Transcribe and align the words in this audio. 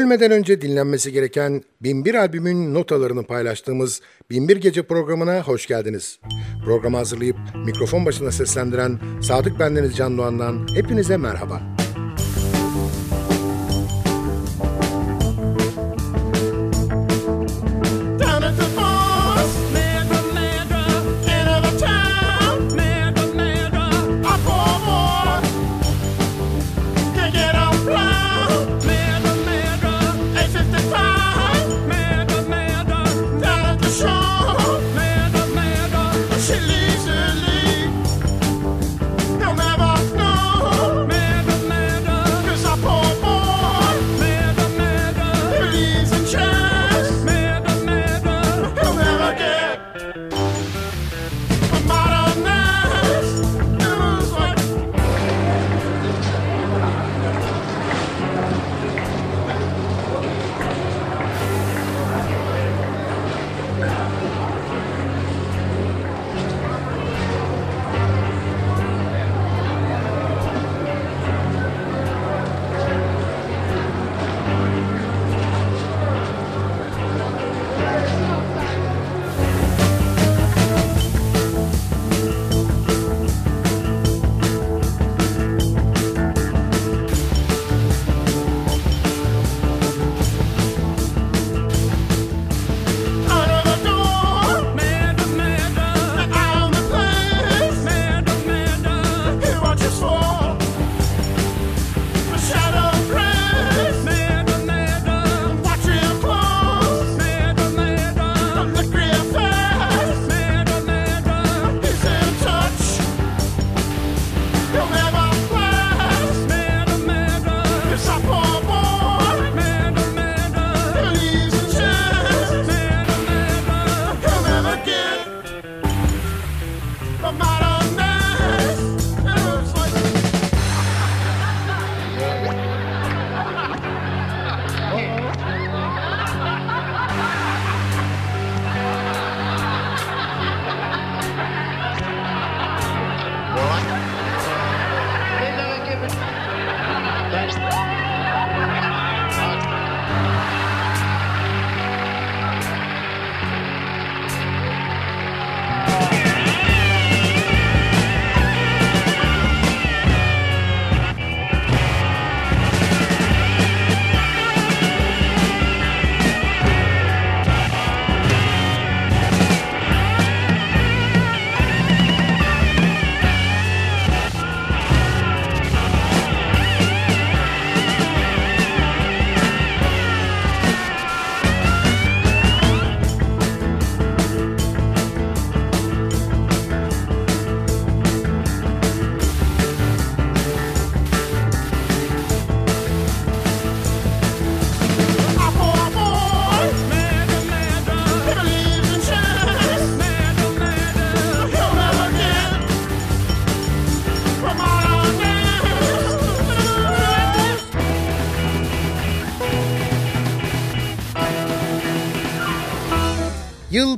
Ölmeden 0.00 0.30
önce 0.30 0.60
dinlenmesi 0.60 1.12
gereken 1.12 1.62
Binbir 1.80 2.14
albümün 2.14 2.74
notalarını 2.74 3.26
paylaştığımız 3.26 4.00
Binbir 4.30 4.56
Gece 4.56 4.82
programına 4.82 5.42
hoş 5.42 5.66
geldiniz. 5.66 6.18
Programı 6.64 6.96
hazırlayıp 6.96 7.36
mikrofon 7.66 8.06
başına 8.06 8.32
seslendiren 8.32 8.98
Sadık 9.22 9.58
Bendeniz 9.58 9.96
Can 9.96 10.18
Doğan'dan 10.18 10.66
hepinize 10.74 11.16
merhaba. 11.16 11.79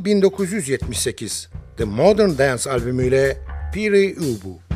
1978. 0.04 1.48
The 1.76 1.84
Modern 1.84 2.38
Dance 2.38 2.70
albümüyle 2.70 3.38
Piri 3.72 4.16
Ubu. 4.18 4.71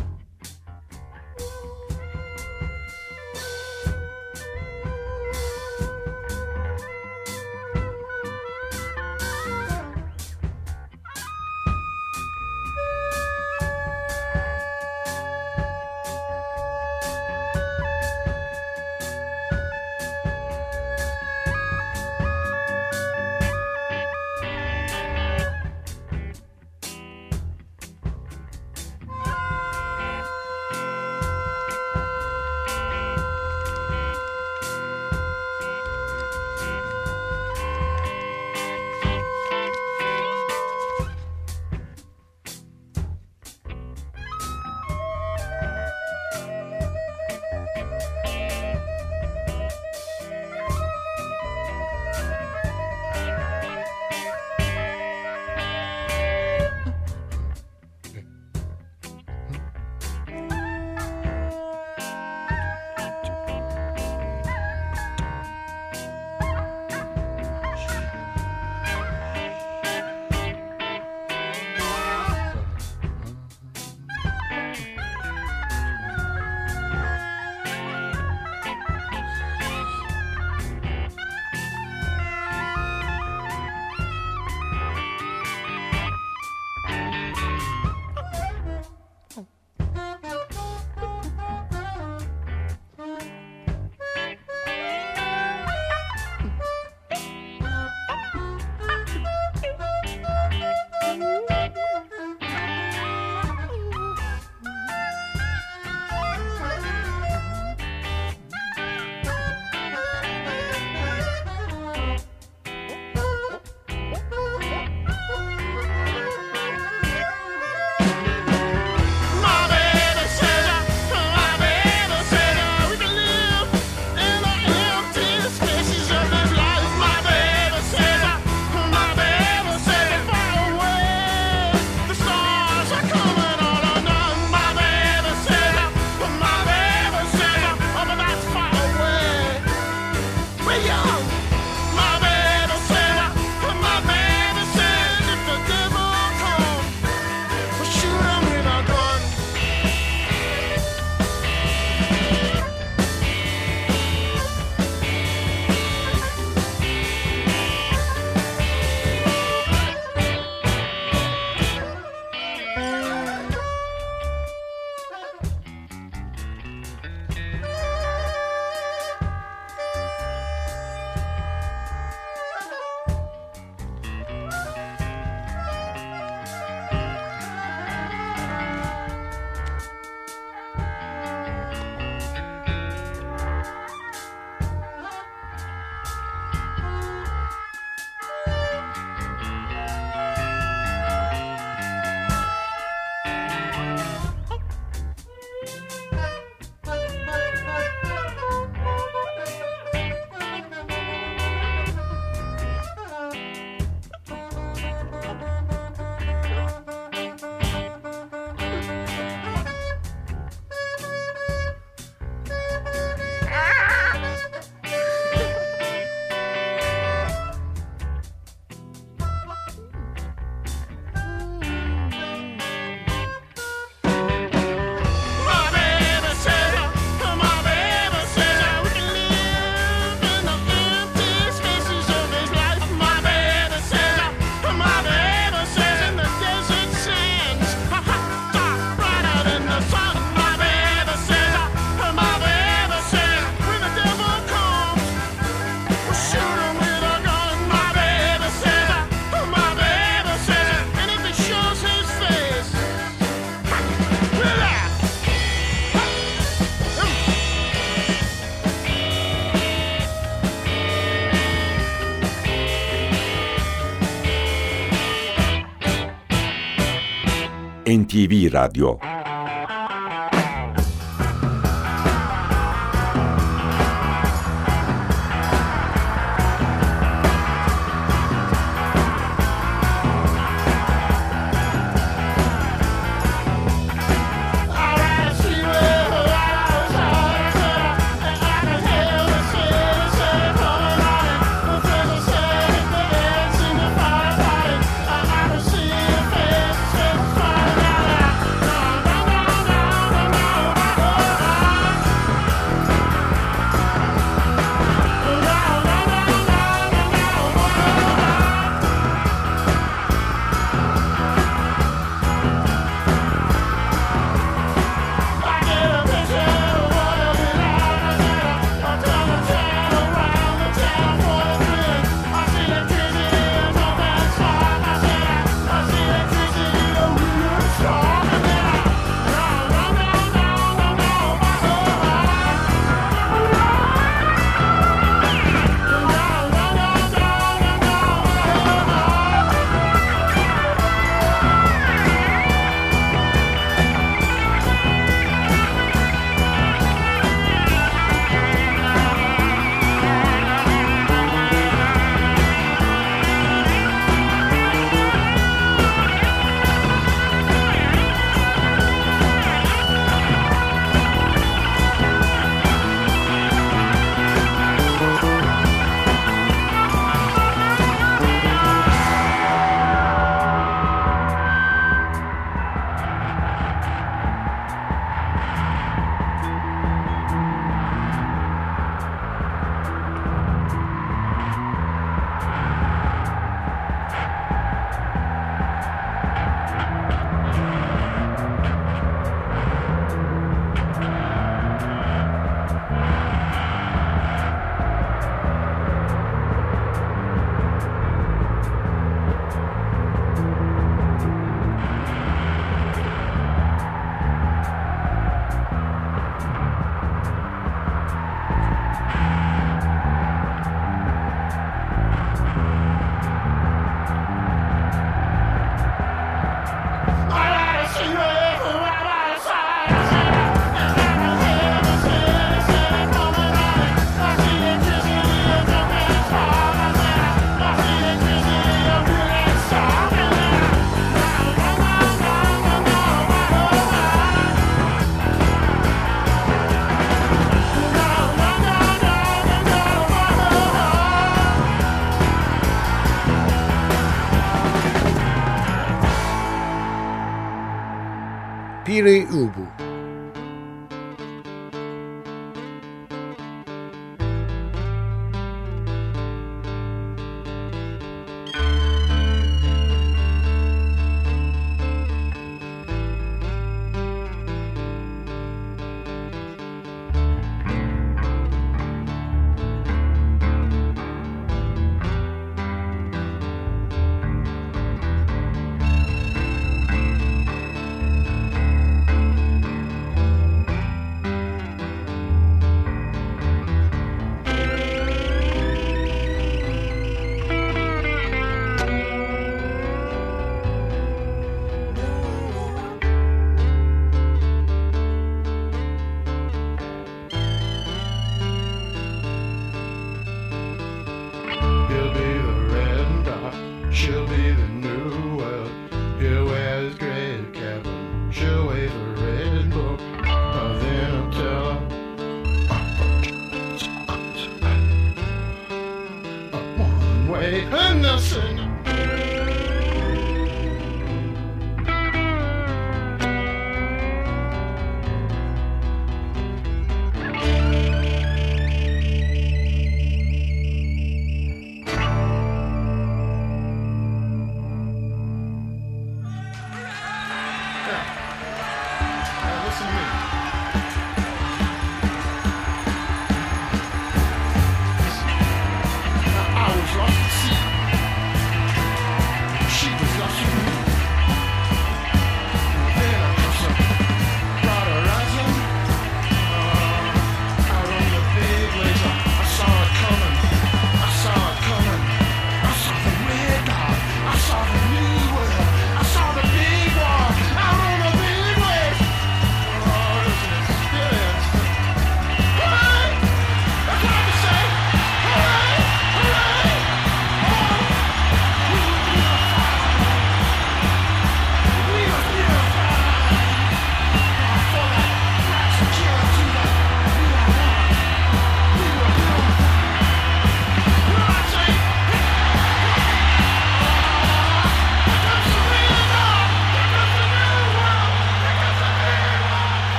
Radio. 268.48 268.98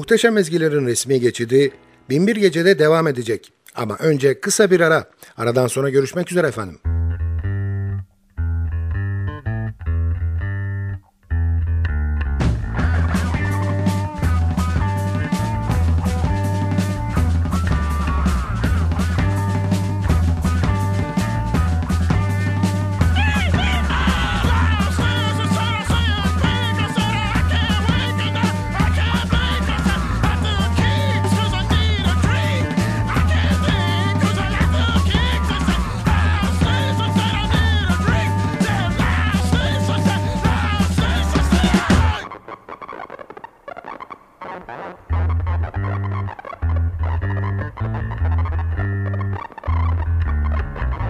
Muhteşem 0.00 0.38
Ezgilerin 0.38 0.86
resmi 0.86 1.20
geçidi 1.20 1.72
Binbir 2.10 2.36
Gece'de 2.36 2.78
devam 2.78 3.06
edecek. 3.06 3.52
Ama 3.74 3.96
önce 3.98 4.40
kısa 4.40 4.70
bir 4.70 4.80
ara. 4.80 5.10
Aradan 5.36 5.66
sonra 5.66 5.90
görüşmek 5.90 6.32
üzere 6.32 6.46
efendim. 6.46 6.78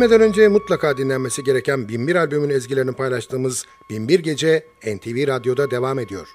Ölmeden 0.00 0.20
önce 0.20 0.48
mutlaka 0.48 0.96
dinlenmesi 0.96 1.44
gereken 1.44 1.88
Binbir 1.88 2.14
albümün 2.14 2.50
ezgilerini 2.50 2.92
paylaştığımız 2.92 3.66
Binbir 3.90 4.20
Gece 4.20 4.66
NTV 4.86 5.26
Radyo'da 5.26 5.70
devam 5.70 5.98
ediyor. 5.98 6.28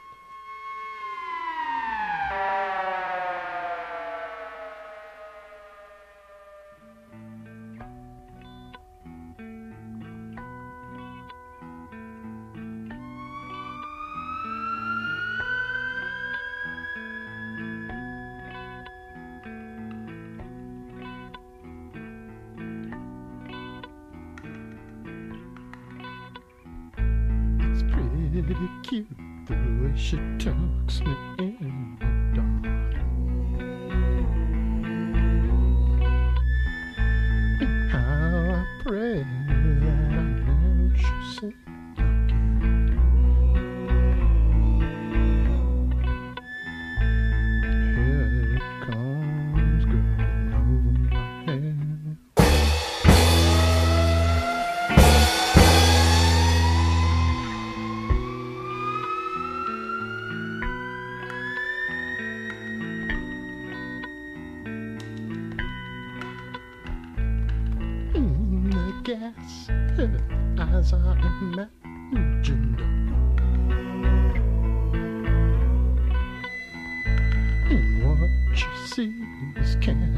seas 78.95 79.75
can. 79.81 80.14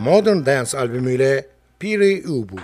Modern 0.00 0.46
Dance 0.46 0.78
albümüyle 0.78 1.46
Piri 1.78 2.28
Ubu. 2.28 2.56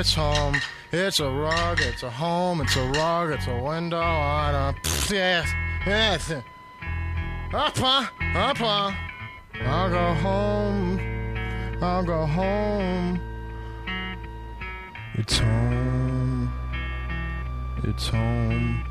It's 0.00 0.14
home. 0.14 0.56
It's 0.92 1.20
a 1.20 1.28
rug. 1.28 1.78
It's 1.82 2.02
a 2.02 2.08
home. 2.08 2.62
It's 2.62 2.74
a 2.74 2.84
rug. 2.92 3.32
It's 3.32 3.46
a 3.46 3.54
window 3.54 4.00
on 4.00 4.54
a. 4.54 4.74
Yes. 5.10 5.46
Yes. 5.84 6.30
Up, 7.52 7.78
uh, 7.78 8.06
up, 8.34 8.60
uh. 8.62 8.92
I'll 9.60 9.90
go 9.90 10.14
home. 10.14 10.98
I'll 11.82 12.02
go 12.02 12.24
home. 12.24 13.20
It's 15.16 15.38
home. 15.38 16.50
It's 17.84 18.08
home. 18.08 18.89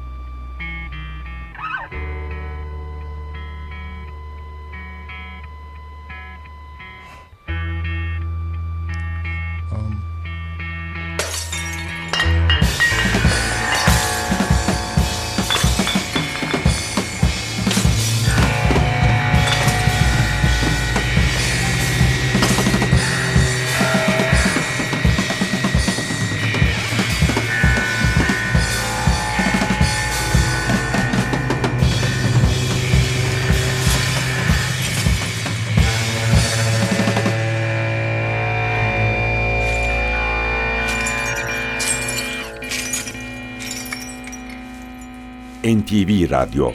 NTV 45.89 46.28
Radyo 46.28 46.69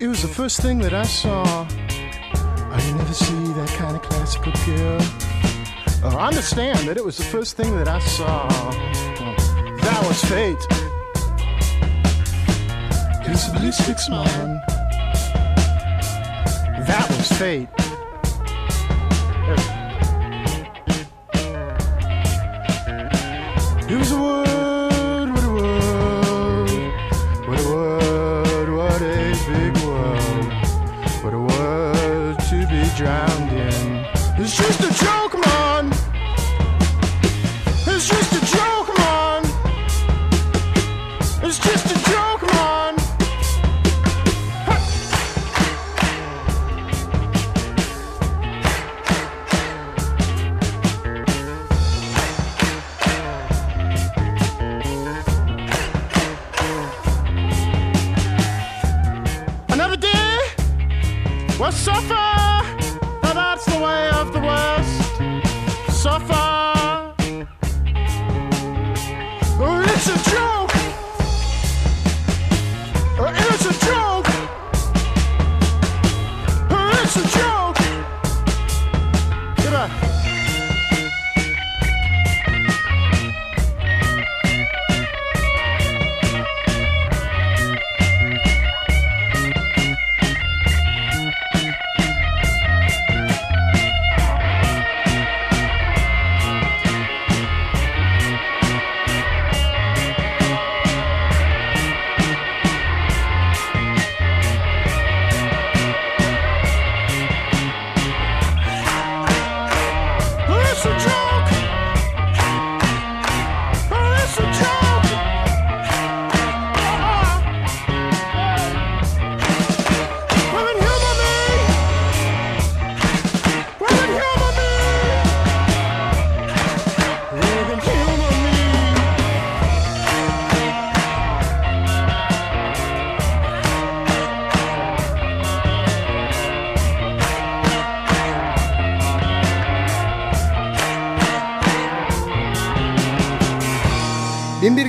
It 0.00 0.06
was 0.06 0.22
the 0.22 0.28
first 0.28 0.60
thing 0.60 0.78
that 0.78 0.94
I 0.94 1.02
saw. 1.02 1.42
I 1.42 2.78
didn't 2.78 3.00
ever 3.00 3.12
see 3.12 3.34
that 3.54 3.68
kind 3.76 3.96
of 3.96 4.02
classical 4.02 4.52
girl. 4.64 5.00
Uh, 6.04 6.16
I 6.16 6.28
understand 6.28 6.86
that 6.88 6.96
it 6.96 7.04
was 7.04 7.18
the 7.18 7.24
first 7.24 7.56
thing 7.56 7.76
that 7.76 7.88
I 7.88 7.98
saw. 7.98 8.48
That 9.82 10.04
was 10.06 10.22
fate. 10.24 10.87
It's 13.40 13.46
a 13.46 13.52
ballistic 13.52 13.98
man. 14.10 14.60
That 16.88 17.06
was 17.08 17.30
fate. 17.38 17.68
Was 23.96 24.10
a 24.10 24.20
word, 24.20 24.47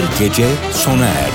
bir 0.00 0.18
gece 0.18 0.46
sona 0.72 1.06
erdi. 1.06 1.29